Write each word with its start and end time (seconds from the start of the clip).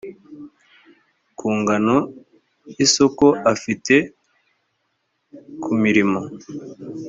ku 1.37 1.47
ngano 1.59 1.95
y 2.73 2.77
isoko 2.85 3.25
afite 3.53 3.95
kumurimo 5.61 6.19